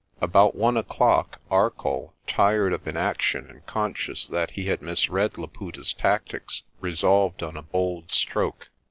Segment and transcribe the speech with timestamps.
[0.19, 6.63] About one o'clock Arcoll, tired of inaction and conscious that he had misread Laputa's tactics,
[6.79, 8.69] resolved on a bold stroke.